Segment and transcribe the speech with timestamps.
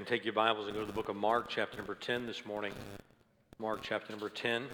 [0.00, 2.46] And take your Bibles and go to the book of Mark, chapter number 10 this
[2.46, 2.72] morning.
[3.58, 4.64] Mark, chapter number 10.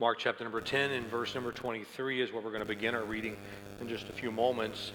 [0.00, 3.04] Mark, chapter number 10, and verse number 23 is where we're going to begin our
[3.04, 3.36] reading
[3.80, 4.90] in just a few moments.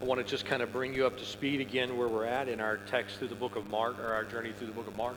[0.00, 2.48] I want to just kind of bring you up to speed again where we're at
[2.48, 4.96] in our text through the book of Mark, or our journey through the book of
[4.96, 5.16] Mark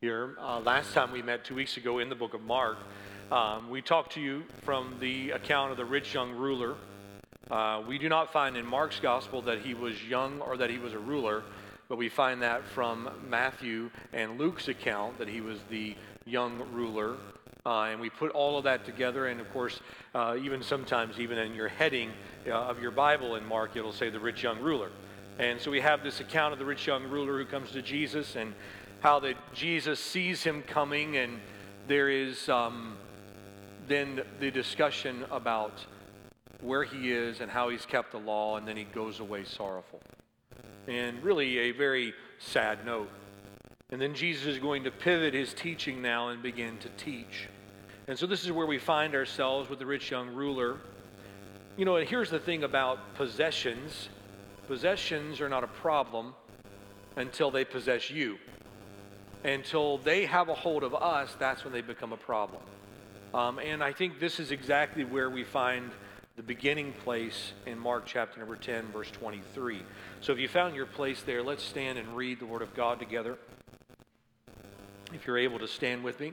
[0.00, 0.36] here.
[0.40, 2.78] Uh, last time we met two weeks ago in the book of Mark,
[3.32, 6.76] um, we talked to you from the account of the rich young ruler
[7.50, 10.78] uh, we do not find in Mark's gospel that he was young or that he
[10.78, 11.42] was a ruler,
[11.88, 17.16] but we find that from Matthew and Luke's account that he was the young ruler.
[17.64, 19.80] Uh, and we put all of that together, and of course,
[20.14, 22.10] uh, even sometimes, even in your heading
[22.46, 24.90] uh, of your Bible in Mark, it'll say the rich young ruler.
[25.38, 28.36] And so we have this account of the rich young ruler who comes to Jesus
[28.36, 28.54] and
[29.00, 31.38] how that Jesus sees him coming, and
[31.86, 32.96] there is um,
[33.86, 35.72] then the discussion about
[36.60, 40.00] where he is and how he's kept the law, and then he goes away sorrowful.
[40.86, 43.10] And really a very sad note.
[43.90, 47.48] And then Jesus is going to pivot his teaching now and begin to teach.
[48.06, 50.78] And so this is where we find ourselves with the rich young ruler.
[51.76, 54.08] You know, and here's the thing about possessions
[54.66, 56.34] possessions are not a problem
[57.16, 58.36] until they possess you.
[59.44, 62.62] Until they have a hold of us, that's when they become a problem.
[63.32, 65.90] Um, and I think this is exactly where we find
[66.38, 69.82] the beginning place in Mark chapter number 10, verse 23.
[70.20, 73.00] So if you found your place there, let's stand and read the Word of God
[73.00, 73.36] together.
[75.12, 76.32] If you're able to stand with me.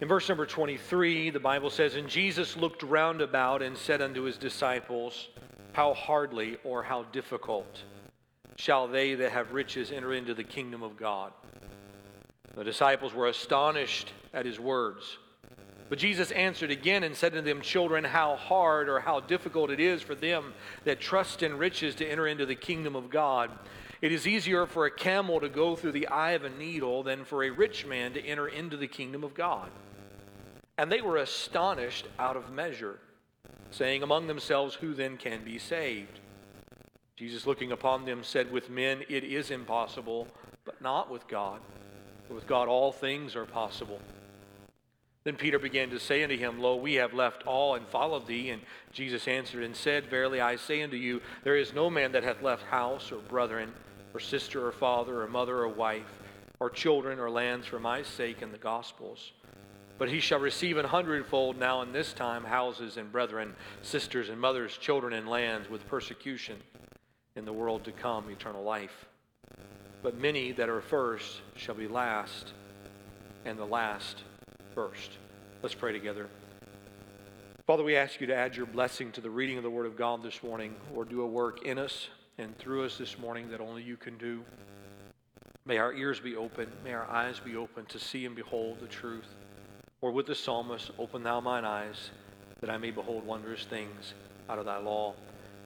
[0.00, 4.22] In verse number 23, the Bible says, And Jesus looked round about and said unto
[4.22, 5.28] his disciples,
[5.72, 7.82] How hardly or how difficult
[8.54, 11.32] shall they that have riches enter into the kingdom of God?
[12.54, 15.18] The disciples were astonished at his words.
[15.88, 19.80] But Jesus answered again and said to them, Children, how hard or how difficult it
[19.80, 20.54] is for them
[20.84, 23.50] that trust in riches to enter into the kingdom of God.
[24.00, 27.24] It is easier for a camel to go through the eye of a needle than
[27.24, 29.70] for a rich man to enter into the kingdom of God.
[30.76, 32.98] And they were astonished out of measure,
[33.70, 36.20] saying among themselves, Who then can be saved?
[37.16, 40.28] Jesus, looking upon them, said, With men it is impossible,
[40.64, 41.60] but not with God.
[42.28, 44.00] with God all things are possible.
[45.24, 48.50] Then Peter began to say unto him, Lo, we have left all and followed thee.
[48.50, 48.60] And
[48.92, 52.42] Jesus answered and said, Verily I say unto you, there is no man that hath
[52.42, 53.72] left house or brethren,
[54.12, 56.22] or sister or father, or mother or wife,
[56.60, 59.32] or children or lands for my sake in the gospels.
[59.96, 64.38] But he shall receive an hundredfold now in this time houses and brethren, sisters and
[64.38, 66.56] mothers, children and lands with persecution
[67.34, 69.06] in the world to come, eternal life.
[70.02, 72.52] But many that are first shall be last,
[73.46, 74.22] and the last
[74.74, 75.12] first.
[75.62, 76.28] Let's pray together.
[77.66, 79.96] Father, we ask you to add your blessing to the reading of the Word of
[79.96, 83.60] God this morning, or do a work in us and through us this morning that
[83.60, 84.42] only you can do.
[85.64, 88.86] May our ears be open, may our eyes be open to see and behold the
[88.86, 89.28] truth.
[90.02, 92.10] Or with the psalmist, open thou mine eyes,
[92.60, 94.12] that I may behold wondrous things
[94.50, 95.14] out of thy law.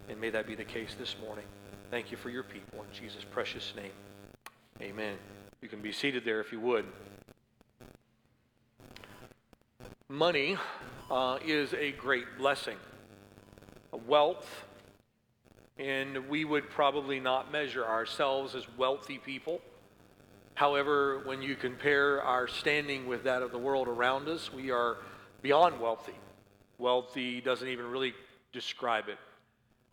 [0.09, 1.45] And may that be the case this morning.
[1.91, 3.91] Thank you for your people in Jesus' precious name.
[4.81, 5.17] Amen.
[5.61, 6.85] You can be seated there if you would.
[10.11, 10.57] Money
[11.11, 12.79] uh, is a great blessing.
[14.07, 14.65] Wealth,
[15.77, 19.61] and we would probably not measure ourselves as wealthy people.
[20.55, 24.97] However, when you compare our standing with that of the world around us, we are
[25.43, 26.17] beyond wealthy.
[26.79, 28.15] Wealthy doesn't even really
[28.51, 29.19] describe it.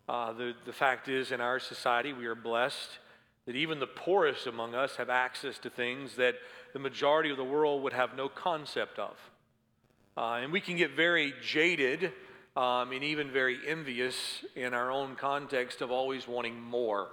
[0.07, 2.99] Uh, the, the fact is, in our society, we are blessed
[3.47, 6.35] that even the poorest among us have access to things that
[6.71, 9.17] the majority of the world would have no concept of.
[10.17, 12.11] Uh, and we can get very jaded
[12.55, 17.09] um, and even very envious in our own context of always wanting more.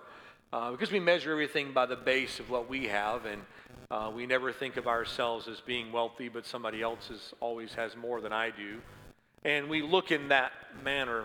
[0.52, 3.42] Uh, because we measure everything by the base of what we have, and
[3.90, 7.96] uh, we never think of ourselves as being wealthy, but somebody else is, always has
[7.96, 8.80] more than I do.
[9.44, 10.52] And we look in that
[10.84, 11.24] manner.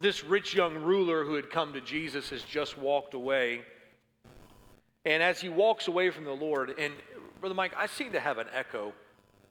[0.00, 3.60] This rich young ruler who had come to Jesus has just walked away.
[5.04, 6.94] And as he walks away from the Lord, and
[7.40, 8.94] Brother Mike, I seem to have an echo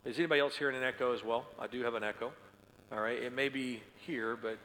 [0.05, 1.45] is anybody else hearing an echo as well?
[1.59, 2.31] I do have an echo.
[2.91, 4.59] All right, it may be here, but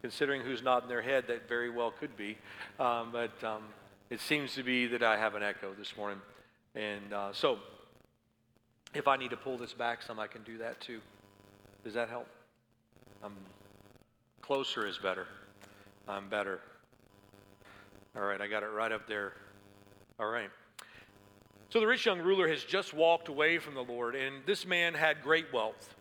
[0.00, 2.38] considering who's nodding their head, that very well could be.
[2.80, 3.62] Um, but um,
[4.08, 6.20] it seems to be that I have an echo this morning.
[6.74, 7.58] And uh, so,
[8.94, 11.00] if I need to pull this back some, I can do that too.
[11.84, 12.26] Does that help?
[13.22, 13.34] I'm
[14.40, 15.26] closer is better.
[16.08, 16.60] I'm better.
[18.16, 19.34] All right, I got it right up there.
[20.18, 20.50] All right.
[21.70, 24.94] So the rich young ruler has just walked away from the Lord, and this man
[24.94, 25.96] had great wealth.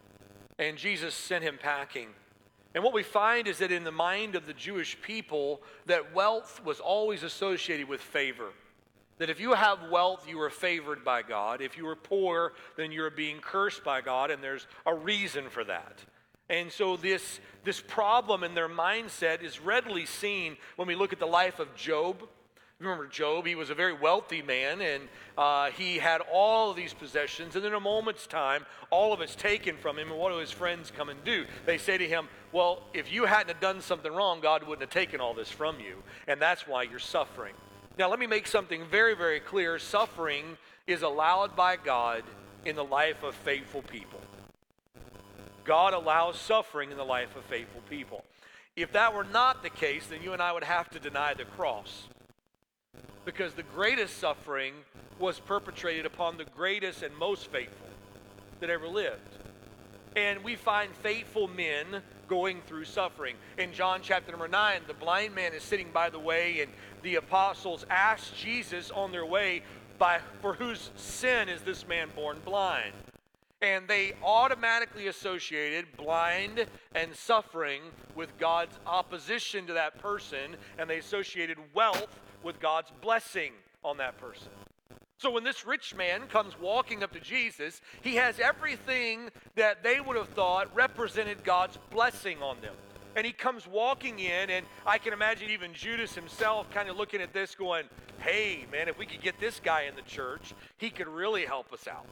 [0.59, 2.09] And Jesus sent him packing.
[2.75, 6.61] And what we find is that in the mind of the Jewish people, that wealth
[6.63, 8.49] was always associated with favor.
[9.19, 11.61] That if you have wealth, you are favored by God.
[11.61, 15.63] If you are poor, then you're being cursed by God, and there's a reason for
[15.63, 16.03] that.
[16.49, 21.19] And so this, this problem in their mindset is readily seen when we look at
[21.19, 22.27] the life of Job.
[22.83, 25.03] Remember Job, he was a very wealthy man and
[25.37, 27.55] uh, he had all of these possessions.
[27.55, 30.11] And in a moment's time, all of it's taken from him.
[30.11, 31.45] And what do his friends come and do?
[31.65, 34.89] They say to him, Well, if you hadn't have done something wrong, God wouldn't have
[34.89, 36.03] taken all this from you.
[36.27, 37.53] And that's why you're suffering.
[37.97, 39.79] Now, let me make something very, very clear.
[39.79, 42.23] Suffering is allowed by God
[42.65, 44.19] in the life of faithful people.
[45.63, 48.25] God allows suffering in the life of faithful people.
[48.75, 51.45] If that were not the case, then you and I would have to deny the
[51.45, 52.07] cross
[53.25, 54.73] because the greatest suffering
[55.19, 57.87] was perpetrated upon the greatest and most faithful
[58.59, 59.37] that ever lived.
[60.15, 63.35] And we find faithful men going through suffering.
[63.57, 66.71] In John chapter number 9, the blind man is sitting by the way, and
[67.01, 69.63] the apostles ask Jesus on their way,
[69.97, 72.93] by, For whose sin is this man born blind?
[73.61, 76.65] And they automatically associated blind
[76.95, 77.81] and suffering
[78.13, 83.53] with God's opposition to that person, and they associated wealth with God's blessing
[83.83, 84.49] on that person.
[85.17, 90.01] So when this rich man comes walking up to Jesus, he has everything that they
[90.01, 92.75] would have thought represented God's blessing on them.
[93.15, 97.21] And he comes walking in, and I can imagine even Judas himself kind of looking
[97.21, 97.85] at this, going,
[98.19, 101.71] Hey, man, if we could get this guy in the church, he could really help
[101.71, 102.05] us out.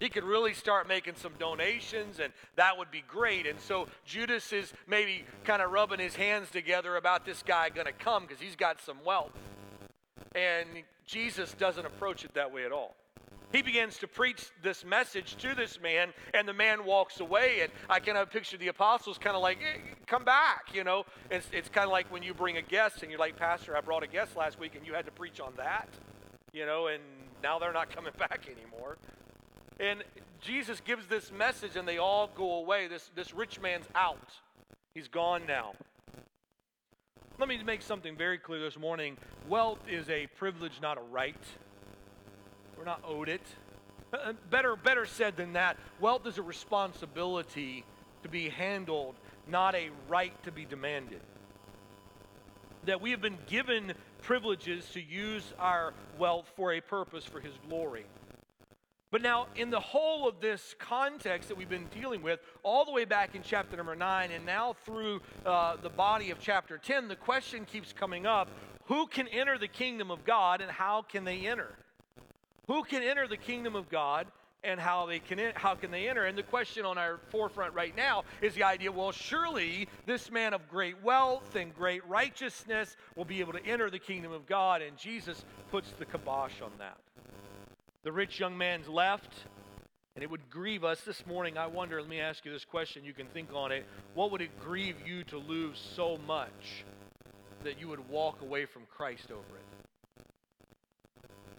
[0.00, 3.46] He could really start making some donations, and that would be great.
[3.46, 7.86] And so Judas is maybe kind of rubbing his hands together about this guy going
[7.86, 9.32] to come because he's got some wealth.
[10.38, 10.68] And
[11.04, 12.94] Jesus doesn't approach it that way at all.
[13.50, 17.60] He begins to preach this message to this man, and the man walks away.
[17.62, 19.58] And I kind of picture the apostles kind of like,
[20.06, 21.04] come back, you know?
[21.30, 23.80] It's, it's kind of like when you bring a guest and you're like, Pastor, I
[23.80, 25.88] brought a guest last week and you had to preach on that,
[26.52, 27.02] you know, and
[27.42, 28.98] now they're not coming back anymore.
[29.80, 30.04] And
[30.40, 32.86] Jesus gives this message and they all go away.
[32.86, 34.30] This, this rich man's out,
[34.94, 35.72] he's gone now.
[37.38, 39.16] Let me make something very clear this morning.
[39.48, 41.36] Wealth is a privilege, not a right.
[42.76, 43.46] We're not owed it.
[44.12, 47.84] Uh, better, better said than that, wealth is a responsibility
[48.24, 49.14] to be handled,
[49.46, 51.20] not a right to be demanded.
[52.86, 53.92] That we have been given
[54.22, 58.06] privileges to use our wealth for a purpose for His glory.
[59.10, 62.92] But now, in the whole of this context that we've been dealing with, all the
[62.92, 67.08] way back in chapter number 9, and now through uh, the body of chapter 10,
[67.08, 68.48] the question keeps coming up
[68.84, 71.74] who can enter the kingdom of God and how can they enter?
[72.66, 74.26] Who can enter the kingdom of God
[74.64, 76.24] and how they can how can they enter?
[76.24, 80.52] And the question on our forefront right now is the idea, well, surely this man
[80.52, 84.82] of great wealth and great righteousness will be able to enter the kingdom of God,
[84.82, 86.98] and Jesus puts the kibosh on that.
[88.08, 89.30] The rich young man's left,
[90.14, 91.02] and it would grieve us.
[91.02, 93.04] This morning, I wonder, let me ask you this question.
[93.04, 93.84] You can think on it.
[94.14, 96.86] What would it grieve you to lose so much
[97.64, 100.24] that you would walk away from Christ over it?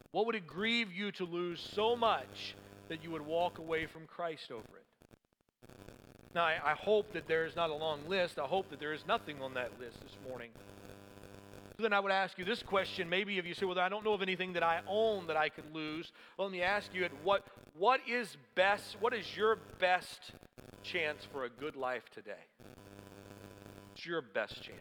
[0.10, 2.56] What would it grieve you to lose so much
[2.88, 5.70] that you would walk away from Christ over it?
[6.34, 8.40] Now, I, I hope that there is not a long list.
[8.40, 10.50] I hope that there is nothing on that list this morning
[11.84, 13.10] then I would ask you this question.
[13.10, 15.50] Maybe if you say, well, I don't know of anything that I own that I
[15.50, 16.12] could lose.
[16.38, 17.46] Well, let me ask you, what,
[17.78, 20.32] what is best, what is your best
[20.84, 22.46] chance for a good life today?
[23.96, 24.78] It's your best chance.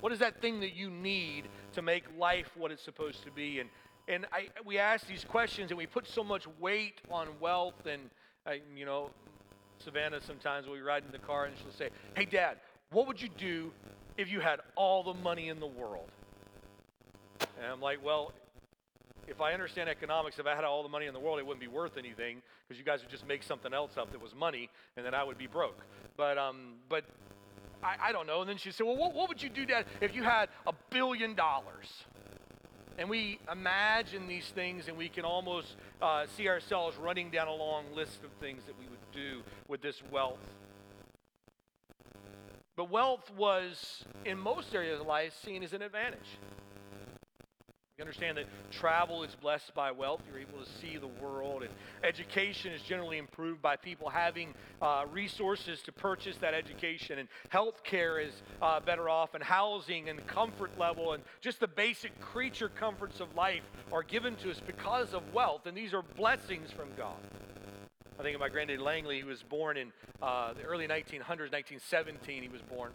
[0.00, 3.60] What is that thing that you need to make life what it's supposed to be?
[3.60, 3.68] And,
[4.08, 7.86] and I, we ask these questions and we put so much weight on wealth.
[7.86, 8.10] And,
[8.44, 9.10] I, you know,
[9.78, 12.58] Savannah sometimes we ride in the car and she'll say, hey, Dad,
[12.90, 13.72] what would you do
[14.16, 16.08] if you had all the money in the world?
[17.40, 18.32] And I'm like, well,
[19.28, 21.60] if I understand economics, if I had all the money in the world, it wouldn't
[21.60, 24.68] be worth anything because you guys would just make something else up that was money,
[24.96, 25.78] and then I would be broke.
[26.16, 27.04] But um, but
[27.82, 28.40] I, I don't know.
[28.40, 30.72] And then she said, well, what, what would you do, Dad, if you had a
[30.90, 31.88] billion dollars?
[32.98, 37.54] And we imagine these things, and we can almost uh, see ourselves running down a
[37.54, 40.38] long list of things that we would do with this wealth.
[42.76, 46.38] But wealth was, in most areas of life, seen as an advantage.
[47.98, 50.22] You understand that travel is blessed by wealth.
[50.26, 51.62] You're able to see the world.
[51.62, 51.70] And
[52.02, 57.18] education is generally improved by people having uh, resources to purchase that education.
[57.18, 59.34] And health care is uh, better off.
[59.34, 63.62] And housing and comfort level and just the basic creature comforts of life
[63.92, 65.66] are given to us because of wealth.
[65.66, 67.20] And these are blessings from God.
[68.22, 69.16] I think of my granddad Langley.
[69.16, 72.40] He was born in uh, the early 1900s, 1917.
[72.44, 72.92] He was born,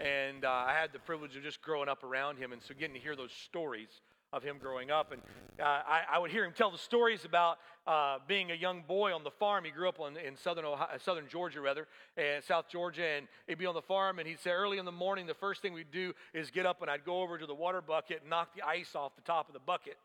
[0.00, 2.94] and uh, I had the privilege of just growing up around him, and so getting
[2.94, 3.86] to hear those stories
[4.32, 5.12] of him growing up.
[5.12, 5.22] And
[5.60, 9.14] uh, I, I, would hear him tell the stories about uh, being a young boy
[9.14, 9.64] on the farm.
[9.64, 11.86] He grew up on, in southern, Ohio, southern Georgia, rather,
[12.16, 13.06] and South Georgia.
[13.06, 15.62] And he'd be on the farm, and he'd say early in the morning, the first
[15.62, 18.30] thing we'd do is get up and I'd go over to the water bucket and
[18.30, 19.98] knock the ice off the top of the bucket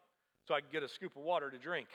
[0.47, 1.87] so I could get a scoop of water to drink.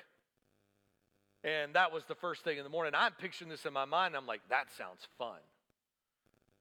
[1.45, 2.92] And that was the first thing in the morning.
[2.97, 4.16] I'm picturing this in my mind.
[4.16, 5.38] I'm like, that sounds fun.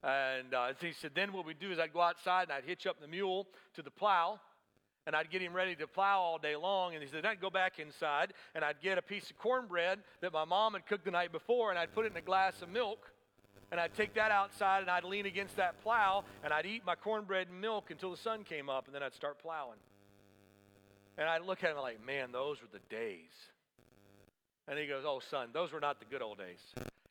[0.04, 2.86] And uh, he said, then what we'd do is I'd go outside and I'd hitch
[2.86, 4.40] up the mule to the plow
[5.08, 6.94] and I'd get him ready to plow all day long.
[6.94, 10.00] And he said, then I'd go back inside and I'd get a piece of cornbread
[10.22, 12.62] that my mom had cooked the night before, and I'd put it in a glass
[12.62, 13.12] of milk.
[13.72, 16.96] And I'd take that outside and I'd lean against that plow and I'd eat my
[16.96, 19.80] cornbread and milk until the sun came up, and then I'd start plowing.
[21.18, 23.32] And I'd look at him like, man, those were the days.
[24.68, 26.60] And he goes, oh, son, those were not the good old days.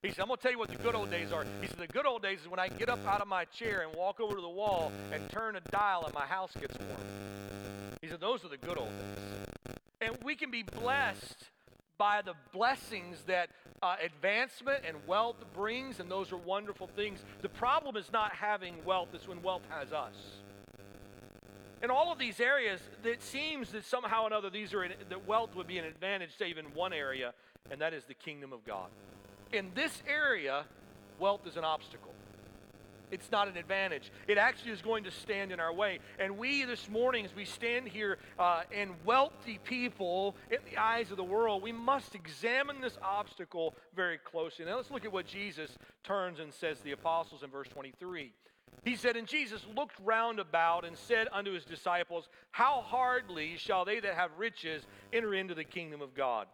[0.03, 1.45] He said, I'm going to tell you what the good old days are.
[1.61, 3.83] He said, the good old days is when I get up out of my chair
[3.83, 7.01] and walk over to the wall and turn a dial and my house gets warm.
[8.03, 9.77] He said, Those are the good old days.
[10.01, 11.49] And we can be blessed
[11.99, 13.49] by the blessings that
[13.83, 17.25] uh, advancement and wealth brings, and those are wonderful things.
[17.43, 20.15] The problem is not having wealth, it's when wealth has us.
[21.83, 25.55] In all of these areas, it seems that somehow or another these are that wealth
[25.55, 27.35] would be an advantage, save in one area,
[27.71, 28.89] and that is the kingdom of God.
[29.53, 30.65] In this area,
[31.19, 32.13] wealth is an obstacle.
[33.11, 34.11] It's not an advantage.
[34.27, 36.01] It actually is going to stand in our way.
[36.19, 38.63] And we this morning, as we stand here uh,
[39.05, 44.65] wealthy people in the eyes of the world, we must examine this obstacle very closely.
[44.65, 45.71] Now let's look at what Jesus
[46.03, 48.33] turns and says to the apostles in verse 23.
[48.85, 53.85] He said, And Jesus looked round about and said unto his disciples, How hardly shall
[53.85, 54.83] they that have riches
[55.13, 56.47] enter into the kingdom of God?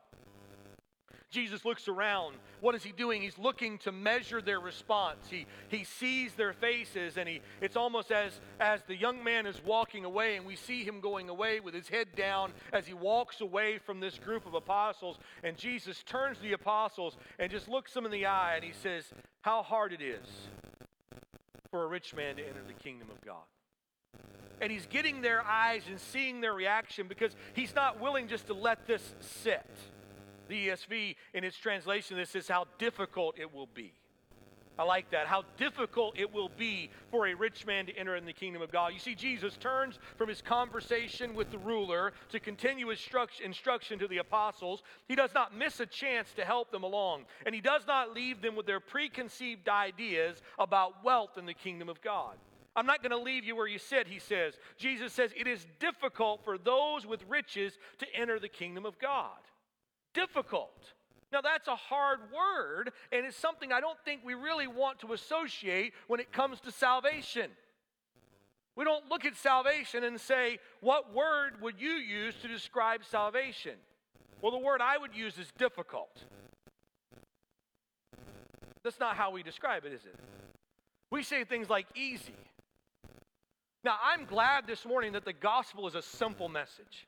[1.32, 2.36] Jesus looks around.
[2.60, 3.22] What is he doing?
[3.22, 5.26] He's looking to measure their response.
[5.30, 9.60] He, he sees their faces, and he, it's almost as, as the young man is
[9.64, 13.40] walking away, and we see him going away with his head down as he walks
[13.40, 15.18] away from this group of apostles.
[15.42, 18.72] And Jesus turns to the apostles and just looks them in the eye, and he
[18.72, 19.04] says,
[19.40, 20.26] How hard it is
[21.70, 23.42] for a rich man to enter the kingdom of God
[24.60, 28.54] and he's getting their eyes and seeing their reaction because he's not willing just to
[28.54, 29.66] let this sit.
[30.48, 33.92] The ESV, in its translation, this is how difficult it will be.
[34.78, 35.26] I like that.
[35.26, 38.72] How difficult it will be for a rich man to enter in the kingdom of
[38.72, 38.92] God.
[38.92, 43.06] You see, Jesus turns from his conversation with the ruler to continue his
[43.44, 44.82] instruction to the apostles.
[45.08, 48.40] He does not miss a chance to help them along, and he does not leave
[48.40, 52.36] them with their preconceived ideas about wealth in the kingdom of God.
[52.74, 54.54] I'm not going to leave you where you sit, he says.
[54.78, 59.36] Jesus says, It is difficult for those with riches to enter the kingdom of God
[60.14, 60.92] difficult.
[61.32, 65.14] Now, that's a hard word, and it's something I don't think we really want to
[65.14, 67.50] associate when it comes to salvation.
[68.76, 73.76] We don't look at salvation and say, What word would you use to describe salvation?
[74.42, 76.24] Well, the word I would use is difficult.
[78.82, 80.16] That's not how we describe it, is it?
[81.10, 82.34] We say things like easy.
[83.84, 87.06] Now, I'm glad this morning that the gospel is a simple message.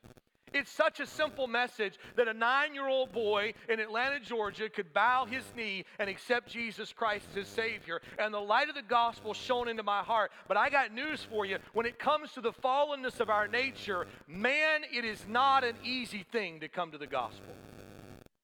[0.54, 4.92] It's such a simple message that a nine year old boy in Atlanta, Georgia could
[4.94, 8.00] bow his knee and accept Jesus Christ as his Savior.
[8.20, 10.30] And the light of the gospel shone into my heart.
[10.46, 11.58] But I got news for you.
[11.72, 16.24] When it comes to the fallenness of our nature, man, it is not an easy
[16.30, 17.52] thing to come to the gospel.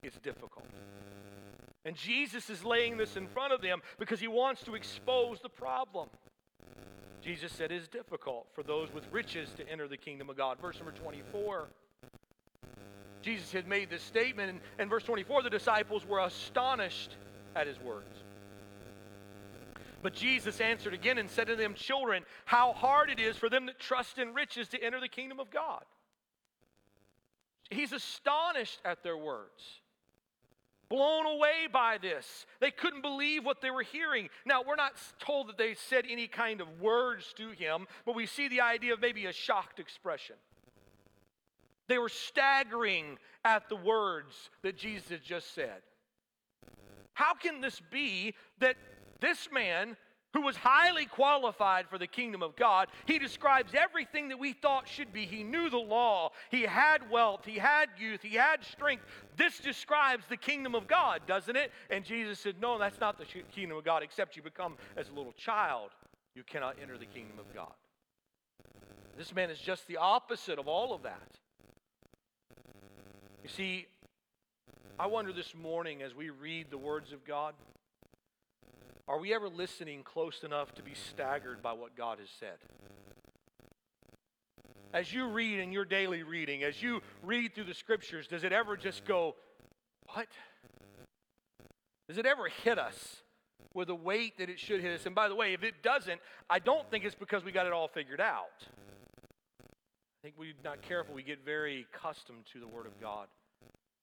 [0.03, 0.67] It's difficult.
[1.85, 5.49] And Jesus is laying this in front of them because he wants to expose the
[5.49, 6.09] problem.
[7.23, 10.59] Jesus said it is difficult for those with riches to enter the kingdom of God.
[10.61, 11.69] Verse number 24.
[13.23, 17.17] Jesus had made this statement, and verse 24, the disciples were astonished
[17.55, 18.25] at his words.
[20.03, 23.67] But Jesus answered again and said to them, Children, how hard it is for them
[23.67, 25.85] that trust in riches to enter the kingdom of God.
[27.71, 29.63] He's astonished at their words,
[30.89, 32.47] blown away by this.
[32.61, 34.29] They couldn't believe what they were hearing.
[34.45, 38.27] Now, we're not told that they said any kind of words to him, but we
[38.27, 40.37] see the idea of maybe a shocked expression.
[41.91, 45.83] They were staggering at the words that Jesus had just said.
[47.15, 48.77] How can this be that
[49.19, 49.97] this man,
[50.33, 54.87] who was highly qualified for the kingdom of God, he describes everything that we thought
[54.87, 55.27] should be.
[55.27, 59.03] He knew the law, he had wealth, he had youth, he had strength.
[59.37, 61.73] This describes the kingdom of God, doesn't it?
[61.91, 65.13] And Jesus said, No, that's not the kingdom of God, except you become as a
[65.13, 65.91] little child.
[66.37, 67.73] You cannot enter the kingdom of God.
[69.19, 71.41] This man is just the opposite of all of that.
[73.43, 73.87] You see,
[74.99, 77.55] I wonder this morning as we read the words of God,
[79.09, 82.59] are we ever listening close enough to be staggered by what God has said?
[84.93, 88.53] As you read in your daily reading, as you read through the scriptures, does it
[88.53, 89.37] ever just go,
[90.13, 90.29] What?
[92.09, 93.23] Does it ever hit us
[93.73, 95.07] with the weight that it should hit us?
[95.07, 96.21] And by the way, if it doesn't,
[96.51, 98.67] I don't think it's because we got it all figured out.
[100.21, 101.15] I think we're not careful.
[101.15, 103.27] We get very accustomed to the Word of God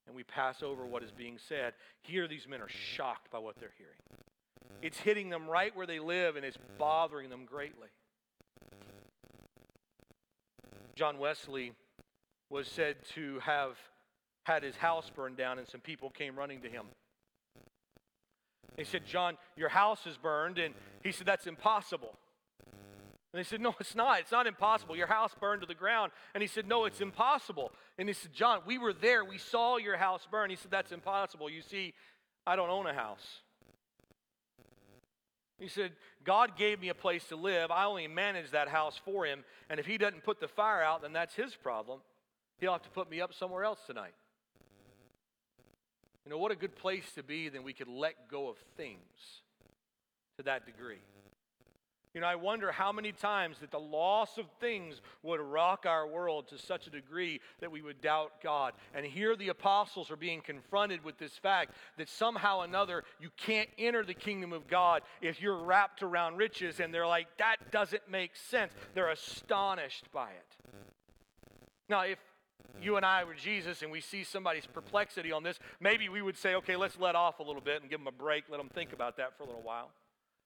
[0.08, 1.74] and we pass over what is being said.
[2.02, 4.00] Here, these men are shocked by what they're hearing.
[4.82, 7.90] It's hitting them right where they live and it's bothering them greatly.
[10.96, 11.74] John Wesley
[12.50, 13.78] was said to have
[14.46, 16.86] had his house burned down, and some people came running to him.
[18.78, 20.58] They said, John, your house is burned.
[20.58, 22.16] And he said, That's impossible.
[23.34, 24.20] And they said, No, it's not.
[24.20, 24.96] It's not impossible.
[24.96, 26.12] Your house burned to the ground.
[26.34, 27.72] And he said, No, it's impossible.
[27.98, 29.26] And he said, John, we were there.
[29.26, 30.50] We saw your house burn.
[30.50, 31.50] He said, That's impossible.
[31.50, 31.94] You see,
[32.46, 33.42] I don't own a house.
[35.60, 35.92] He said,
[36.24, 37.72] God gave me a place to live.
[37.72, 39.44] I only manage that house for him.
[39.70, 42.00] And if he doesn't put the fire out, then that's his problem.
[42.60, 44.14] He'll have to put me up somewhere else tonight.
[46.26, 49.00] You know, what a good place to be, then we could let go of things
[50.38, 51.00] to that degree.
[52.18, 56.08] You know, I wonder how many times that the loss of things would rock our
[56.08, 58.74] world to such a degree that we would doubt God.
[58.96, 63.70] And here the apostles are being confronted with this fact that somehow another you can't
[63.78, 66.80] enter the kingdom of God if you're wrapped around riches.
[66.80, 68.74] And they're like, that doesn't make sense.
[68.96, 70.74] They're astonished by it.
[71.88, 72.18] Now, if
[72.82, 76.36] you and I were Jesus and we see somebody's perplexity on this, maybe we would
[76.36, 78.70] say, okay, let's let off a little bit and give them a break, let them
[78.74, 79.92] think about that for a little while.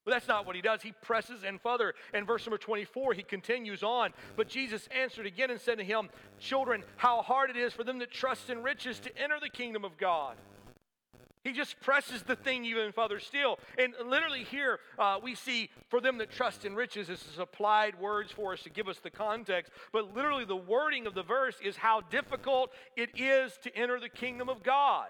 [0.03, 0.81] But that's not what he does.
[0.81, 1.93] He presses in further.
[2.13, 4.13] In verse number 24, he continues on.
[4.36, 8.00] But Jesus answered again and said to him, Children, how hard it is for them
[8.00, 10.38] that trust in riches to enter the kingdom of God.
[11.43, 13.58] He just presses the thing even further still.
[13.77, 18.00] And literally here uh, we see for them that trust in riches, this is applied
[18.00, 19.72] words for us to give us the context.
[19.91, 24.10] But literally the wording of the verse is how difficult it is to enter the
[24.10, 25.08] kingdom of God.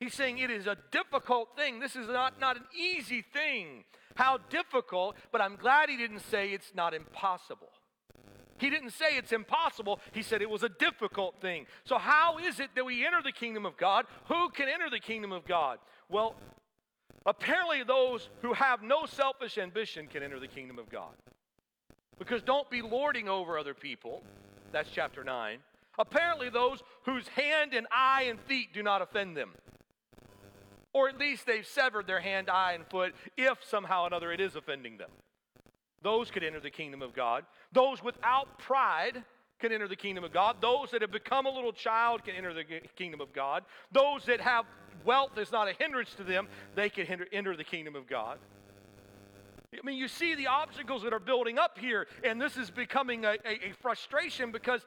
[0.00, 1.80] He's saying it is a difficult thing.
[1.80, 3.84] This is not, not an easy thing.
[4.14, 7.70] How difficult, but I'm glad he didn't say it's not impossible.
[8.58, 10.00] He didn't say it's impossible.
[10.12, 11.66] He said it was a difficult thing.
[11.84, 14.06] So, how is it that we enter the kingdom of God?
[14.26, 15.78] Who can enter the kingdom of God?
[16.08, 16.34] Well,
[17.24, 21.14] apparently, those who have no selfish ambition can enter the kingdom of God.
[22.18, 24.22] Because don't be lording over other people.
[24.72, 25.58] That's chapter 9.
[25.98, 29.50] Apparently, those whose hand and eye and feet do not offend them.
[30.98, 34.40] Or at least they've severed their hand, eye, and foot if somehow or another it
[34.40, 35.10] is offending them.
[36.02, 37.44] Those could enter the kingdom of God.
[37.70, 39.22] Those without pride
[39.60, 40.56] can enter the kingdom of God.
[40.60, 42.64] Those that have become a little child can enter the
[42.96, 43.62] kingdom of God.
[43.92, 44.64] Those that have
[45.04, 48.38] wealth is not a hindrance to them, they can enter the kingdom of God.
[49.72, 53.24] I mean, you see the obstacles that are building up here, and this is becoming
[53.24, 54.84] a, a, a frustration because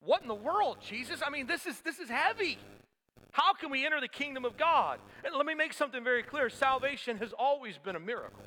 [0.00, 1.20] what in the world, Jesus?
[1.22, 2.56] I mean, this is this is heavy.
[3.34, 5.00] How can we enter the kingdom of God?
[5.24, 8.44] And let me make something very clear salvation has always been a miracle.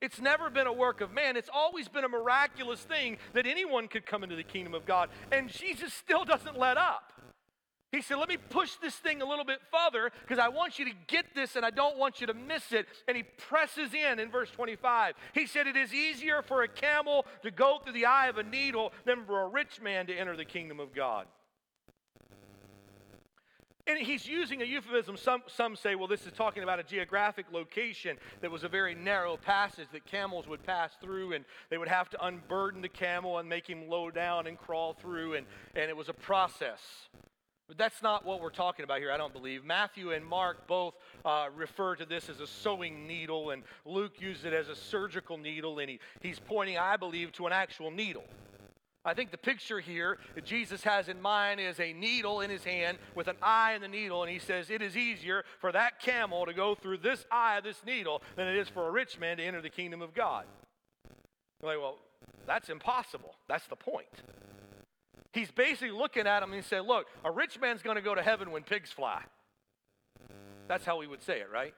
[0.00, 1.36] It's never been a work of man.
[1.36, 5.08] It's always been a miraculous thing that anyone could come into the kingdom of God.
[5.32, 7.12] And Jesus still doesn't let up.
[7.90, 10.84] He said, Let me push this thing a little bit further because I want you
[10.84, 12.86] to get this and I don't want you to miss it.
[13.08, 15.14] And he presses in in verse 25.
[15.32, 18.44] He said, It is easier for a camel to go through the eye of a
[18.44, 21.26] needle than for a rich man to enter the kingdom of God.
[23.86, 25.16] And he's using a euphemism.
[25.18, 28.94] Some, some say, well, this is talking about a geographic location that was a very
[28.94, 33.38] narrow passage that camels would pass through, and they would have to unburden the camel
[33.38, 36.80] and make him low down and crawl through, and, and it was a process.
[37.68, 39.64] But that's not what we're talking about here, I don't believe.
[39.64, 40.94] Matthew and Mark both
[41.24, 45.36] uh, refer to this as a sewing needle, and Luke uses it as a surgical
[45.36, 48.24] needle, and he, he's pointing, I believe, to an actual needle.
[49.04, 52.64] I think the picture here that Jesus has in mind is a needle in his
[52.64, 56.00] hand with an eye in the needle, and he says, It is easier for that
[56.00, 59.18] camel to go through this eye of this needle than it is for a rich
[59.18, 60.46] man to enter the kingdom of God.
[61.62, 61.98] You're like, well,
[62.46, 63.34] that's impossible.
[63.48, 64.06] That's the point.
[65.32, 68.14] He's basically looking at him and he said, Look, a rich man's going to go
[68.14, 69.22] to heaven when pigs fly.
[70.68, 71.74] That's how we would say it, right?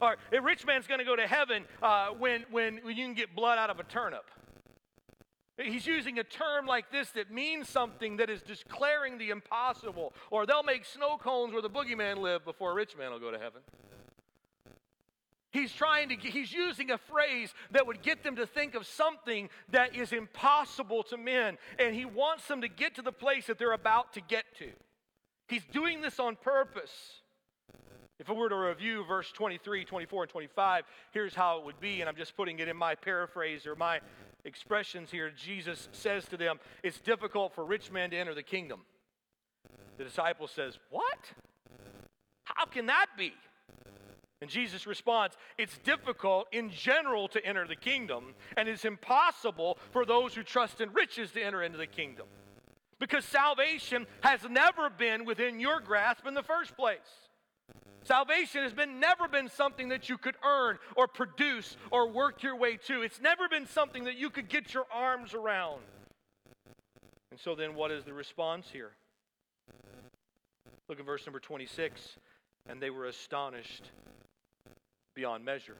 [0.00, 3.14] Or a rich man's going to go to heaven uh, when, when, when you can
[3.14, 4.30] get blood out of a turnip.
[5.58, 10.12] He's using a term like this that means something that is declaring the impossible.
[10.30, 13.30] Or they'll make snow cones where the boogeyman lived before a rich man will go
[13.30, 13.62] to heaven.
[15.50, 19.48] He's trying to, he's using a phrase that would get them to think of something
[19.70, 21.56] that is impossible to men.
[21.78, 24.68] And he wants them to get to the place that they're about to get to.
[25.48, 26.92] He's doing this on purpose.
[28.18, 32.00] If I were to review verse 23, 24, and 25, here's how it would be,
[32.00, 34.00] and I'm just putting it in my paraphrase or my
[34.46, 35.30] expressions here.
[35.30, 38.80] Jesus says to them, It's difficult for rich men to enter the kingdom.
[39.98, 41.32] The disciple says, What?
[42.44, 43.32] How can that be?
[44.40, 50.04] And Jesus responds, It's difficult in general to enter the kingdom, and it's impossible for
[50.04, 52.26] those who trust in riches to enter into the kingdom.
[52.98, 57.25] Because salvation has never been within your grasp in the first place.
[58.06, 62.56] Salvation has been never been something that you could earn or produce or work your
[62.56, 63.02] way to.
[63.02, 65.80] It's never been something that you could get your arms around.
[67.32, 68.92] And so then what is the response here?
[70.88, 72.16] Look at verse number 26.
[72.68, 73.90] And they were astonished
[75.16, 75.76] beyond measure.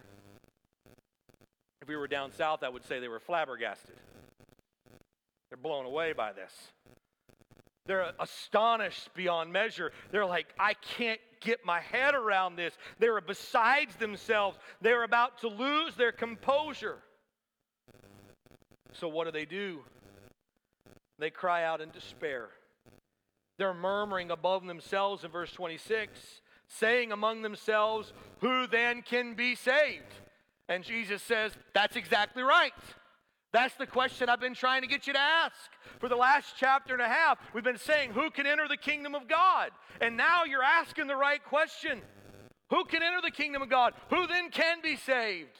[1.80, 3.94] If we were down south, I would say they were flabbergasted.
[5.50, 6.52] They're blown away by this.
[7.86, 9.92] They're astonished beyond measure.
[10.10, 12.76] They're like, I can't get my head around this.
[12.98, 14.58] They're besides themselves.
[14.80, 16.98] They're about to lose their composure.
[18.92, 19.80] So, what do they do?
[21.18, 22.48] They cry out in despair.
[23.58, 26.18] They're murmuring above themselves in verse 26,
[26.68, 30.14] saying among themselves, Who then can be saved?
[30.68, 32.72] And Jesus says, That's exactly right.
[33.56, 35.56] That's the question I've been trying to get you to ask.
[35.98, 39.14] For the last chapter and a half, we've been saying, Who can enter the kingdom
[39.14, 39.70] of God?
[39.98, 42.02] And now you're asking the right question
[42.68, 43.94] Who can enter the kingdom of God?
[44.10, 45.56] Who then can be saved?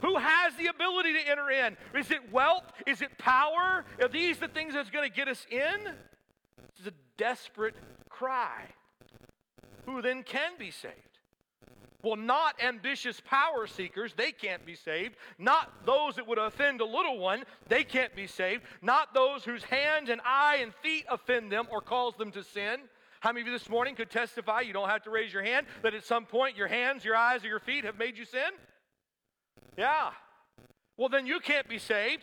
[0.00, 1.76] Who has the ability to enter in?
[1.94, 2.64] Is it wealth?
[2.86, 3.84] Is it power?
[4.00, 5.84] Are these the things that's going to get us in?
[5.84, 7.74] This is a desperate
[8.08, 8.62] cry.
[9.84, 11.17] Who then can be saved?
[12.02, 15.16] Well, not ambitious power seekers, they can't be saved.
[15.36, 18.62] Not those that would offend a little one, they can't be saved.
[18.82, 22.80] Not those whose hand and eye and feet offend them or cause them to sin.
[23.18, 25.66] How many of you this morning could testify, you don't have to raise your hand,
[25.82, 28.50] that at some point your hands, your eyes, or your feet have made you sin?
[29.76, 30.10] Yeah.
[30.96, 32.22] Well, then you can't be saved.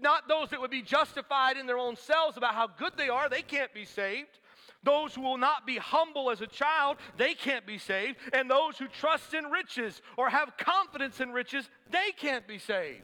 [0.00, 3.28] Not those that would be justified in their own selves about how good they are,
[3.28, 4.38] they can't be saved.
[4.86, 8.18] Those who will not be humble as a child, they can't be saved.
[8.32, 13.02] And those who trust in riches or have confidence in riches, they can't be saved.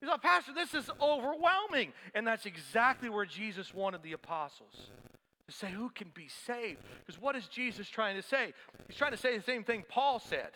[0.00, 1.92] You know, Pastor, this is overwhelming.
[2.14, 4.90] And that's exactly where Jesus wanted the apostles
[5.48, 6.78] to say, Who can be saved?
[7.04, 8.54] Because what is Jesus trying to say?
[8.86, 10.50] He's trying to say the same thing Paul said.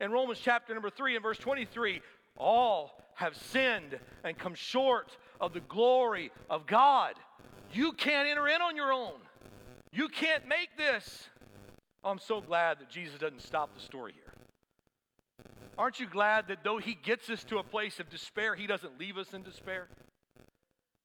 [0.00, 2.00] In Romans chapter number 3 and verse 23,
[2.38, 7.16] all have sinned and come short of the glory of God.
[7.74, 9.12] You can't enter in on your own.
[9.92, 11.28] You can't make this.
[12.04, 14.32] Oh, I'm so glad that Jesus doesn't stop the story here.
[15.78, 18.98] Aren't you glad that though he gets us to a place of despair, he doesn't
[18.98, 19.88] leave us in despair?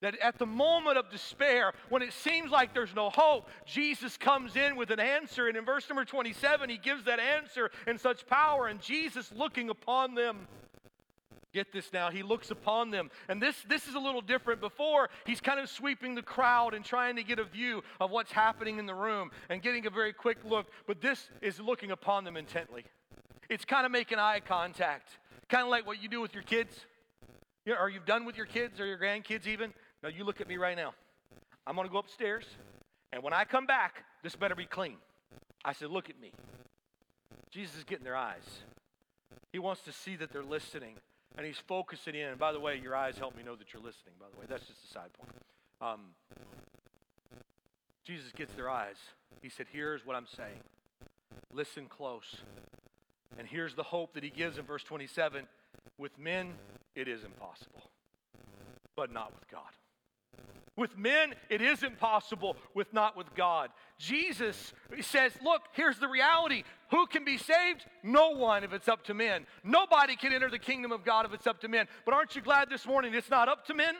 [0.01, 4.55] That at the moment of despair, when it seems like there's no hope, Jesus comes
[4.55, 5.47] in with an answer.
[5.47, 8.67] And in verse number 27, he gives that answer in such power.
[8.67, 10.47] And Jesus looking upon them
[11.53, 12.09] Get this now.
[12.09, 13.11] He looks upon them.
[13.27, 14.61] And this, this is a little different.
[14.61, 18.31] Before, he's kind of sweeping the crowd and trying to get a view of what's
[18.31, 20.67] happening in the room and getting a very quick look.
[20.87, 22.85] But this is looking upon them intently.
[23.49, 25.17] It's kind of making eye contact,
[25.49, 26.73] kind of like what you do with your kids.
[27.65, 29.73] You know, or you've done with your kids or your grandkids even.
[30.01, 30.93] Now, you look at me right now.
[31.67, 32.45] I'm going to go upstairs.
[33.11, 34.97] And when I come back, this better be clean.
[35.65, 36.31] I said, Look at me.
[37.51, 38.45] Jesus is getting their eyes.
[39.51, 40.95] He wants to see that they're listening
[41.37, 42.29] and he's focusing in.
[42.29, 44.45] And by the way, your eyes help me know that you're listening, by the way.
[44.49, 45.31] That's just a side point.
[45.81, 46.01] Um,
[48.03, 48.97] Jesus gets their eyes.
[49.41, 50.59] He said, Here's what I'm saying.
[51.53, 52.37] Listen close.
[53.37, 55.47] And here's the hope that he gives in verse 27
[55.97, 56.53] with men,
[56.95, 57.89] it is impossible,
[58.95, 59.71] but not with God.
[60.81, 63.69] With men, it is impossible, with not with God.
[63.99, 66.63] Jesus says, Look, here's the reality.
[66.89, 67.85] Who can be saved?
[68.01, 69.45] No one if it's up to men.
[69.63, 71.87] Nobody can enter the kingdom of God if it's up to men.
[72.03, 73.93] But aren't you glad this morning it's not up to men?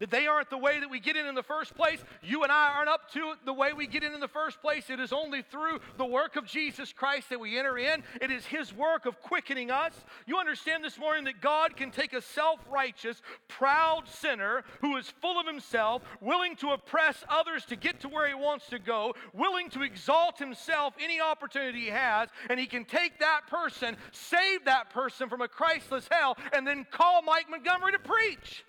[0.00, 2.02] That they aren't the way that we get in in the first place.
[2.22, 4.90] You and I aren't up to the way we get in in the first place.
[4.90, 8.02] It is only through the work of Jesus Christ that we enter in.
[8.20, 9.92] It is His work of quickening us.
[10.26, 15.12] You understand this morning that God can take a self righteous, proud sinner who is
[15.20, 19.14] full of himself, willing to oppress others to get to where He wants to go,
[19.32, 24.64] willing to exalt Himself any opportunity He has, and He can take that person, save
[24.64, 28.64] that person from a Christless hell, and then call Mike Montgomery to preach.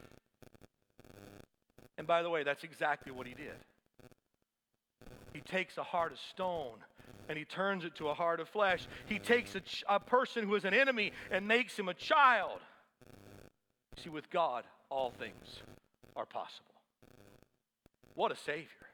[1.99, 3.57] And by the way, that's exactly what he did.
[5.33, 6.77] He takes a heart of stone
[7.27, 8.87] and he turns it to a heart of flesh.
[9.07, 12.61] He takes a, ch- a person who is an enemy and makes him a child.
[14.01, 15.61] See, with God, all things
[16.15, 16.71] are possible.
[18.15, 18.87] What a Savior.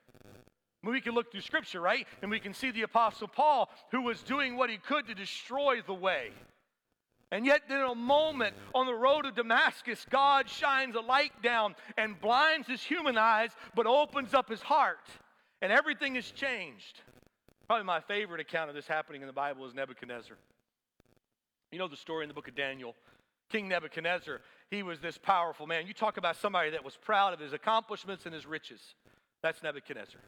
[0.84, 2.08] we can look through scripture, right?
[2.24, 5.84] And we can see the Apostle Paul who was doing what he could to destroy
[5.86, 6.32] the way.
[7.36, 11.76] And yet, in a moment on the road to Damascus, God shines a light down
[11.98, 15.10] and blinds his human eyes, but opens up his heart.
[15.62, 17.02] And everything is changed.
[17.68, 20.38] Probably my favorite account of this happening in the Bible is Nebuchadnezzar.
[21.74, 22.96] You know the story in the book of Daniel.
[23.50, 24.40] King Nebuchadnezzar,
[24.72, 25.88] he was this powerful man.
[25.88, 28.80] You talk about somebody that was proud of his accomplishments and his riches.
[29.44, 30.22] That's Nebuchadnezzar.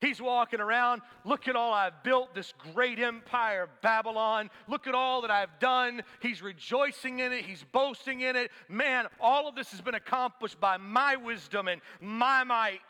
[0.00, 4.48] He's walking around, look at all I've built, this great empire, Babylon.
[4.68, 6.02] Look at all that I've done.
[6.20, 8.52] He's rejoicing in it, he's boasting in it.
[8.68, 12.80] Man, all of this has been accomplished by my wisdom and my might.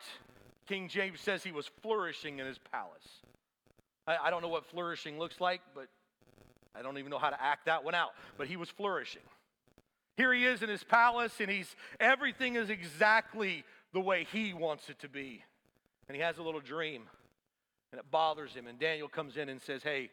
[0.67, 3.07] King James says he was flourishing in his palace.
[4.05, 5.87] I, I don't know what flourishing looks like, but
[6.75, 8.11] I don't even know how to act that one out.
[8.37, 9.23] But he was flourishing.
[10.15, 14.89] Here he is in his palace, and he's everything is exactly the way he wants
[14.89, 15.43] it to be
[16.09, 17.03] and he has a little dream,
[17.91, 18.65] and it bothers him.
[18.67, 20.09] And Daniel comes in and says, Hey,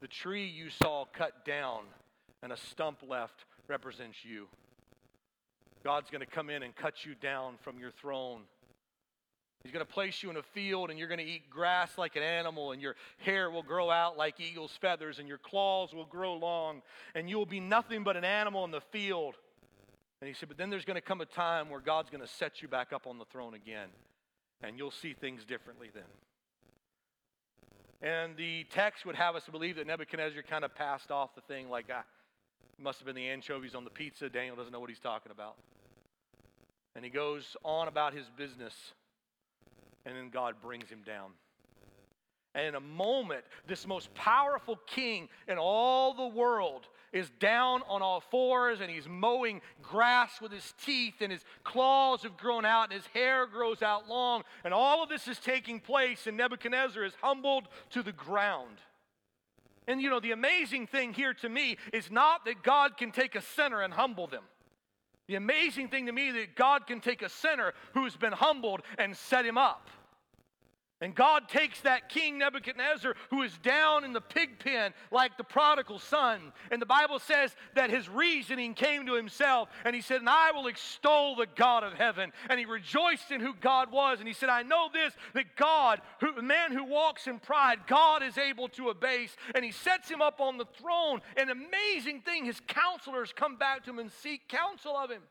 [0.00, 1.84] the tree you saw cut down
[2.42, 4.46] and a stump left represents you.
[5.82, 8.42] God's going to come in and cut you down from your throne.
[9.64, 12.14] He's going to place you in a field and you're going to eat grass like
[12.14, 16.04] an animal, and your hair will grow out like eagle's feathers, and your claws will
[16.04, 16.82] grow long,
[17.14, 19.34] and you will be nothing but an animal in the field.
[20.20, 22.28] And he said, But then there's going to come a time where God's going to
[22.28, 23.88] set you back up on the throne again
[24.62, 26.02] and you'll see things differently then.
[28.00, 31.68] And the text would have us believe that Nebuchadnezzar kind of passed off the thing
[31.68, 32.04] like, ah,
[32.78, 34.28] must have been the anchovies on the pizza.
[34.28, 35.56] Daniel doesn't know what he's talking about.
[36.94, 38.74] And he goes on about his business,
[40.06, 41.30] and then God brings him down.
[42.54, 48.02] And in a moment, this most powerful king in all the world is down on
[48.02, 52.84] all fours and he's mowing grass with his teeth, and his claws have grown out,
[52.84, 54.42] and his hair grows out long.
[54.64, 58.78] And all of this is taking place, and Nebuchadnezzar is humbled to the ground.
[59.86, 63.34] And you know, the amazing thing here to me is not that God can take
[63.34, 64.44] a sinner and humble them.
[65.28, 69.16] The amazing thing to me that God can take a sinner who's been humbled and
[69.16, 69.88] set him up.
[71.00, 75.44] And God takes that king Nebuchadnezzar who is down in the pig pen like the
[75.44, 76.52] prodigal son.
[76.72, 79.68] And the Bible says that his reasoning came to himself.
[79.84, 82.32] And he said, And I will extol the God of heaven.
[82.50, 84.18] And he rejoiced in who God was.
[84.18, 87.78] And he said, I know this, that God, who, the man who walks in pride,
[87.86, 89.36] God is able to abase.
[89.54, 91.20] And he sets him up on the throne.
[91.36, 95.22] An amazing thing, his counselors come back to him and seek counsel of him.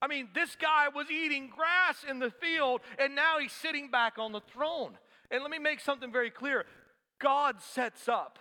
[0.00, 4.18] I mean, this guy was eating grass in the field, and now he's sitting back
[4.18, 4.96] on the throne.
[5.30, 6.64] And let me make something very clear
[7.18, 8.38] God sets up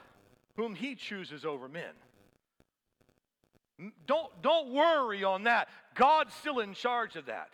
[0.55, 1.93] whom he chooses over men.
[4.07, 5.69] Don't, don't worry on that.
[5.93, 7.49] God's still in charge of that.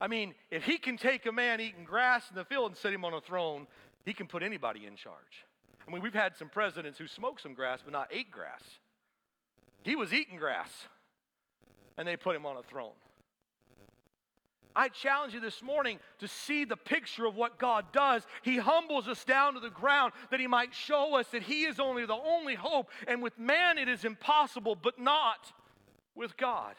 [0.00, 2.92] I mean, if he can take a man eating grass in the field and set
[2.92, 3.66] him on a throne,
[4.04, 5.46] he can put anybody in charge.
[5.86, 8.62] I mean, we've had some presidents who smoked some grass but not ate grass.
[9.82, 10.70] He was eating grass,
[11.96, 12.92] and they put him on a throne.
[14.78, 18.22] I challenge you this morning to see the picture of what God does.
[18.42, 21.80] He humbles us down to the ground that He might show us that He is
[21.80, 22.88] only the only hope.
[23.08, 25.52] And with man, it is impossible, but not
[26.14, 26.76] with God.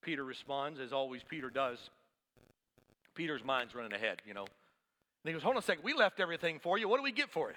[0.00, 1.90] Peter responds, as always, Peter does.
[3.16, 4.44] Peter's mind's running ahead, you know.
[4.44, 4.48] And
[5.24, 6.88] he goes, Hold on a second, we left everything for you.
[6.88, 7.56] What do we get for it?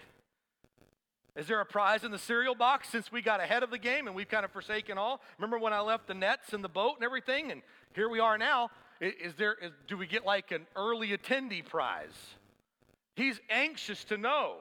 [1.36, 4.08] Is there a prize in the cereal box since we got ahead of the game
[4.08, 5.22] and we've kind of forsaken all?
[5.38, 7.52] Remember when I left the nets and the boat and everything?
[7.52, 7.62] And
[7.94, 8.72] here we are now.
[9.00, 12.16] Is there, is, do we get like an early attendee prize?
[13.16, 14.58] He's anxious to know.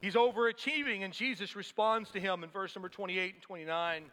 [0.00, 4.04] He's overachieving, and Jesus responds to him in verse number 28 and 29.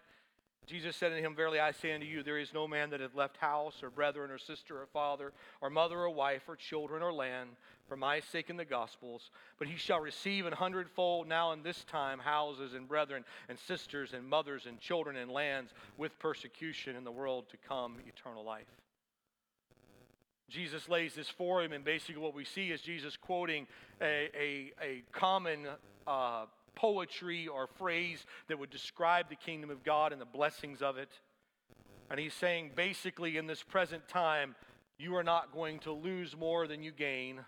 [0.67, 3.15] Jesus said to him, Verily I say unto you, there is no man that hath
[3.15, 7.13] left house, or brethren, or sister, or father, or mother, or wife, or children, or
[7.13, 7.51] land,
[7.87, 11.85] for my sake in the gospels, but he shall receive an hundredfold now in this
[11.85, 17.05] time houses, and brethren, and sisters, and mothers, and children, and lands, with persecution in
[17.05, 18.67] the world to come, eternal life.
[20.49, 23.67] Jesus lays this for him, and basically what we see is Jesus quoting
[24.01, 25.67] a, a, a common
[26.05, 26.45] uh,
[26.77, 31.09] poetry or phrase that would describe the kingdom of God and the blessings of it.
[32.09, 34.55] And he's saying basically, in this present time,
[34.99, 37.41] you are not going to lose more than you gain.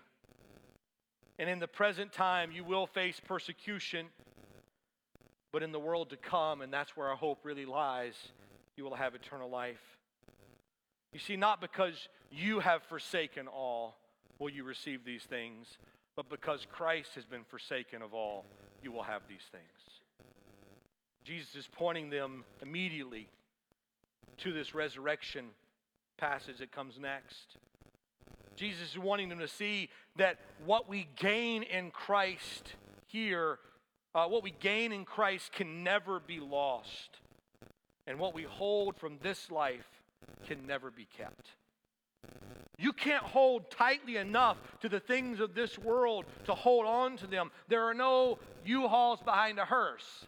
[1.38, 4.06] And in the present time, you will face persecution.
[5.52, 8.14] But in the world to come, and that's where our hope really lies,
[8.76, 9.80] you will have eternal life.
[11.12, 13.96] You see, not because you have forsaken all
[14.38, 15.78] will you receive these things,
[16.16, 18.44] but because Christ has been forsaken of all,
[18.82, 19.64] you will have these things.
[21.24, 23.28] Jesus is pointing them immediately
[24.38, 25.46] to this resurrection
[26.16, 27.56] passage that comes next.
[28.56, 32.74] Jesus is wanting them to see that what we gain in Christ
[33.06, 33.58] here,
[34.14, 37.18] uh, what we gain in Christ can never be lost.
[38.06, 40.02] And what we hold from this life
[40.46, 41.50] can never be kept.
[42.80, 47.26] You can't hold tightly enough to the things of this world to hold on to
[47.26, 47.50] them.
[47.68, 50.24] There are no U hauls behind a hearse.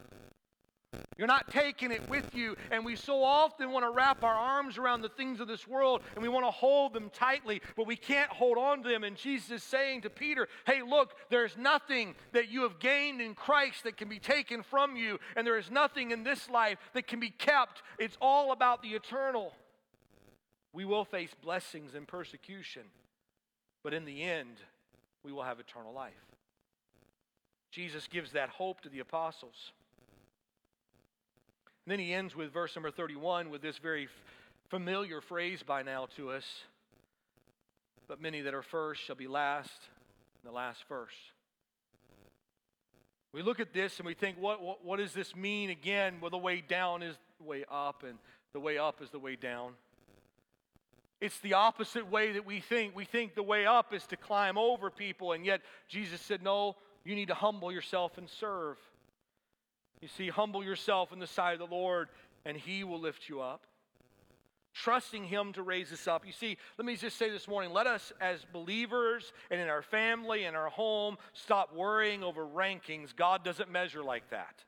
[1.16, 2.56] You're not taking it with you.
[2.70, 6.02] And we so often want to wrap our arms around the things of this world
[6.14, 9.02] and we want to hold them tightly, but we can't hold on to them.
[9.02, 13.34] And Jesus is saying to Peter, Hey, look, there's nothing that you have gained in
[13.34, 17.06] Christ that can be taken from you, and there is nothing in this life that
[17.06, 17.82] can be kept.
[17.98, 19.54] It's all about the eternal.
[20.72, 22.82] We will face blessings and persecution,
[23.82, 24.56] but in the end,
[25.22, 26.12] we will have eternal life.
[27.70, 29.72] Jesus gives that hope to the apostles.
[31.84, 34.08] And then he ends with verse number 31 with this very
[34.68, 36.44] familiar phrase by now to us.
[38.08, 39.80] But many that are first shall be last,
[40.42, 41.16] and the last first.
[43.32, 46.18] We look at this and we think, what, what, what does this mean again?
[46.20, 48.18] Well, the way down is the way up, and
[48.52, 49.72] the way up is the way down.
[51.22, 52.96] It's the opposite way that we think.
[52.96, 56.74] We think the way up is to climb over people, and yet Jesus said, No,
[57.04, 58.76] you need to humble yourself and serve.
[60.00, 62.08] You see, humble yourself in the sight of the Lord,
[62.44, 63.68] and He will lift you up.
[64.74, 66.26] Trusting Him to raise us up.
[66.26, 69.82] You see, let me just say this morning let us, as believers and in our
[69.82, 73.14] family and our home, stop worrying over rankings.
[73.14, 74.64] God doesn't measure like that.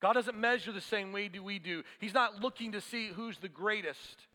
[0.00, 1.84] God doesn't measure the same way do we do.
[2.00, 4.26] He's not looking to see who's the greatest.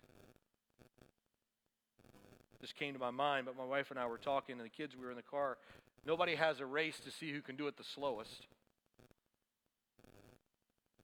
[2.62, 4.96] This came to my mind, but my wife and I were talking, and the kids,
[4.96, 5.58] we were in the car.
[6.06, 8.48] Nobody has a race to see who can do it the slowest.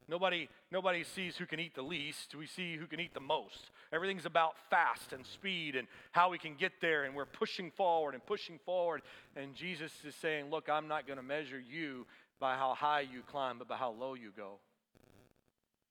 [0.07, 2.35] Nobody, nobody sees who can eat the least.
[2.35, 3.71] We see who can eat the most.
[3.93, 8.13] Everything's about fast and speed and how we can get there, and we're pushing forward
[8.13, 9.01] and pushing forward.
[9.35, 12.05] And Jesus is saying, Look, I'm not going to measure you
[12.39, 14.55] by how high you climb, but by how low you go.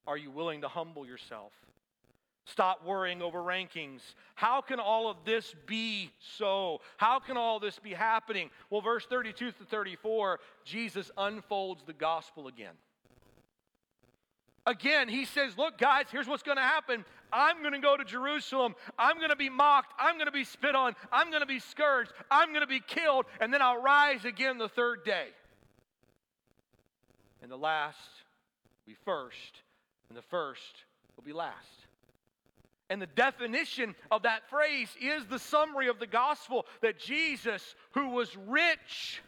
[0.07, 1.53] Are you willing to humble yourself?
[2.45, 4.01] Stop worrying over rankings.
[4.35, 6.81] How can all of this be so?
[6.97, 8.51] How can all this be happening?
[8.69, 12.75] Well, verse 32 to 34, Jesus unfolds the gospel again.
[14.67, 17.05] Again, he says, Look, guys, here's what's going to happen.
[17.33, 18.75] I'm going to go to Jerusalem.
[18.99, 19.95] I'm going to be mocked.
[19.99, 20.95] I'm going to be spit on.
[21.11, 22.13] I'm going to be scourged.
[22.31, 23.27] I'm going to be killed.
[23.41, 25.29] And then I'll rise again the third day.
[27.43, 27.99] And the last
[28.87, 29.63] will be first,
[30.09, 30.85] and the first
[31.17, 31.82] will be last.
[32.91, 38.11] And the definition of that phrase is the summary of the gospel that Jesus, who
[38.11, 39.23] was rich,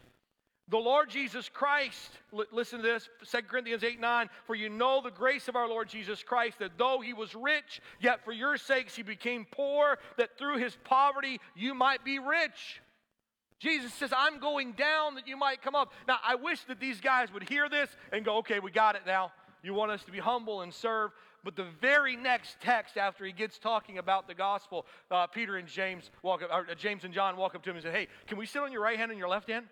[0.68, 2.10] the Lord Jesus Christ,
[2.50, 5.88] listen to this, 2 Corinthians 8 9, for you know the grace of our Lord
[5.88, 10.38] Jesus Christ, that though he was rich, yet for your sakes he became poor, that
[10.38, 12.80] through his poverty you might be rich.
[13.60, 15.92] Jesus says, I'm going down that you might come up.
[16.08, 19.02] Now, I wish that these guys would hear this and go, okay, we got it
[19.06, 19.32] now.
[19.62, 21.12] You want us to be humble and serve.
[21.44, 25.68] But the very next text, after he gets talking about the gospel, uh, Peter and
[25.68, 28.08] James walk up, or uh, James and John walk up to him and say, Hey,
[28.26, 29.66] can we sit on your right hand and your left hand?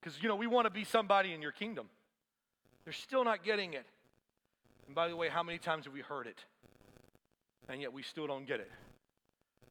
[0.00, 1.86] Because, you know, we want to be somebody in your kingdom.
[2.84, 3.84] They're still not getting it.
[4.86, 6.38] And by the way, how many times have we heard it?
[7.68, 8.70] And yet we still don't get it.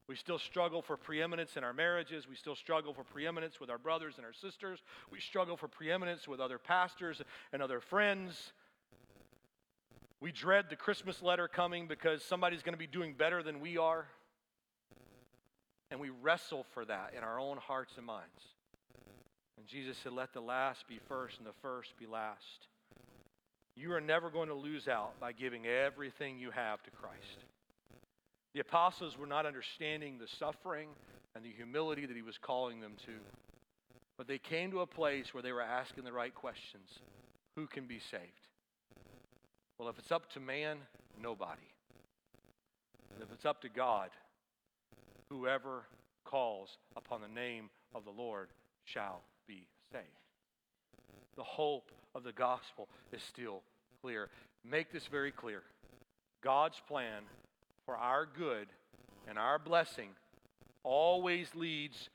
[0.08, 2.28] We still struggle for preeminence in our marriages.
[2.28, 4.80] We still struggle for preeminence with our brothers and our sisters.
[5.12, 7.22] We struggle for preeminence with other pastors
[7.54, 8.54] and other friends.
[10.22, 13.78] We dread the Christmas letter coming because somebody's going to be doing better than we
[13.78, 14.06] are.
[15.92, 18.28] And we wrestle for that in our own hearts and minds.
[19.58, 22.68] And Jesus said, Let the last be first and the first be last.
[23.76, 27.46] You are never going to lose out by giving everything you have to Christ.
[28.54, 30.90] The apostles were not understanding the suffering
[31.34, 33.14] and the humility that he was calling them to.
[34.18, 37.00] But they came to a place where they were asking the right questions
[37.56, 38.49] Who can be saved?
[39.80, 40.78] Well, if it's up to man,
[41.22, 41.62] nobody.
[43.14, 44.10] And if it's up to God,
[45.30, 45.84] whoever
[46.26, 48.50] calls upon the name of the Lord
[48.84, 50.06] shall be saved.
[51.38, 53.62] The hope of the gospel is still
[54.02, 54.30] clear.
[54.70, 55.64] Make this very clear.
[56.44, 57.24] God's plan
[57.86, 58.68] for our good
[59.30, 60.10] and our blessing
[60.84, 62.10] always leads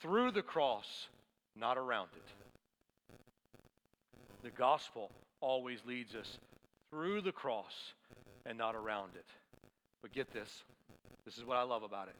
[0.00, 1.06] through the cross,
[1.54, 3.18] not around it.
[4.42, 6.38] The gospel always leads us
[6.90, 7.92] through the cross
[8.46, 9.26] and not around it.
[10.02, 10.62] But get this.
[11.24, 12.16] This is what I love about it.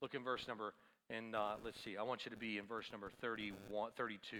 [0.00, 0.74] Look in verse number
[1.10, 4.36] and uh, let's see, I want you to be in verse number 31, 32.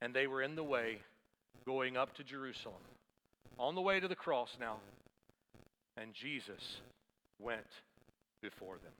[0.00, 0.98] And they were in the way
[1.66, 2.82] going up to Jerusalem,
[3.58, 4.76] on the way to the cross now.
[5.96, 6.80] And Jesus
[7.40, 7.66] went
[8.42, 8.92] before them.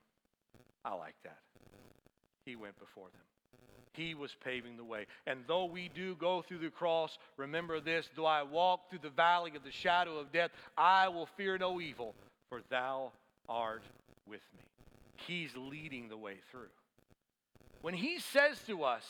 [0.85, 1.39] I like that.
[2.45, 3.32] He went before them.
[3.95, 5.07] He was paving the way.
[5.27, 9.11] And though we do go through the cross, remember this though I walk through the
[9.11, 12.15] valley of the shadow of death, I will fear no evil,
[12.49, 13.13] for thou
[13.49, 13.83] art
[14.27, 14.65] with me.
[15.27, 16.71] He's leading the way through.
[17.83, 19.05] When he says to us,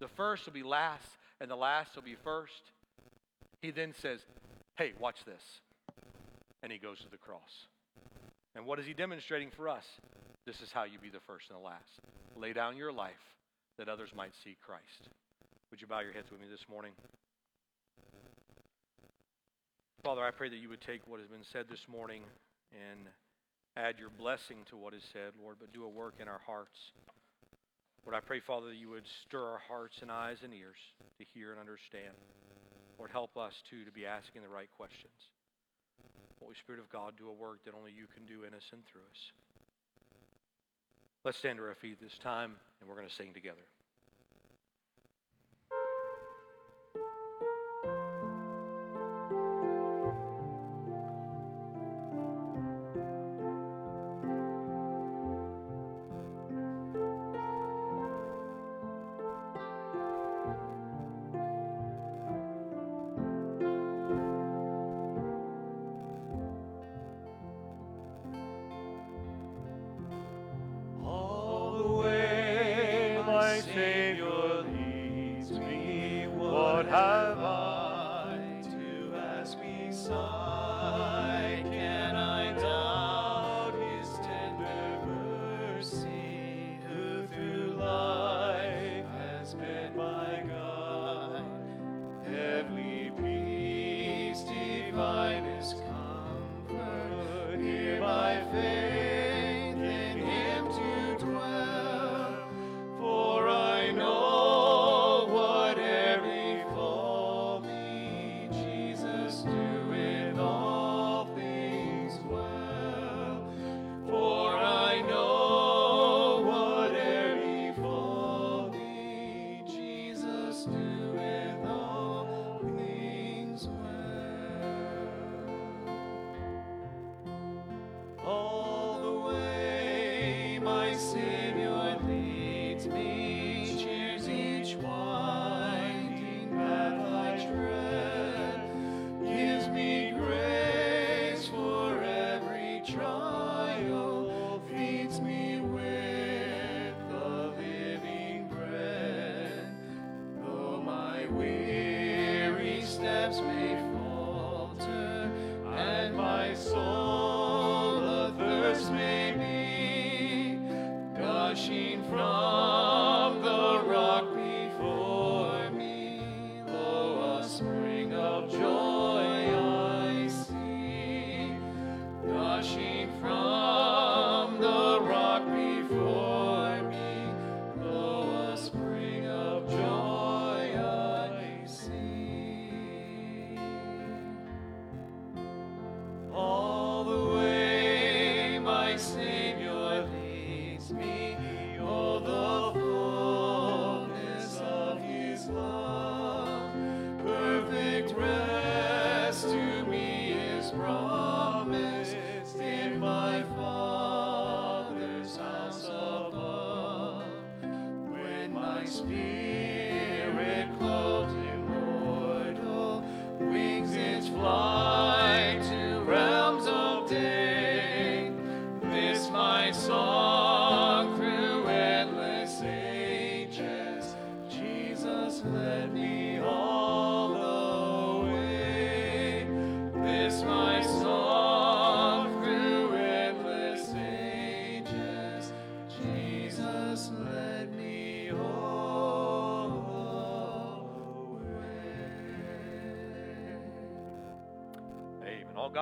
[0.00, 1.06] the first will be last
[1.40, 2.72] and the last will be first,
[3.62, 4.20] he then says,
[4.76, 5.42] Hey, watch this.
[6.62, 7.68] And he goes to the cross.
[8.56, 9.84] And what is he demonstrating for us?
[10.46, 12.00] This is how you be the first and the last.
[12.36, 13.12] Lay down your life
[13.78, 15.10] that others might see Christ.
[15.70, 16.92] Would you bow your heads with me this morning?
[20.02, 22.22] Father, I pray that you would take what has been said this morning
[22.70, 23.08] and
[23.76, 26.92] add your blessing to what is said, Lord, but do a work in our hearts.
[28.04, 30.76] Lord, I pray, Father, that you would stir our hearts and eyes and ears
[31.18, 32.12] to hear and understand.
[32.98, 35.32] Lord, help us, too, to be asking the right questions.
[36.38, 38.84] Holy Spirit of God, do a work that only you can do in us and
[38.84, 39.32] through us.
[41.24, 43.62] Let's stand to our feet this time, and we're going to sing together.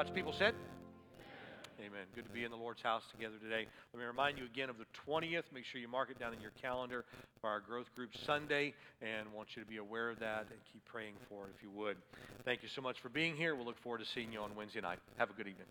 [0.02, 0.54] God's people said?
[1.78, 2.06] Amen.
[2.12, 3.68] Good to be in the Lord's house together today.
[3.94, 5.44] Let me remind you again of the 20th.
[5.54, 7.04] Make sure you mark it down in your calendar
[7.40, 10.84] for our growth group Sunday, and want you to be aware of that and keep
[10.86, 11.98] praying for it if you would.
[12.44, 13.54] Thank you so much for being here.
[13.54, 14.98] We'll look forward to seeing you on Wednesday night.
[15.18, 15.68] Have a good evening.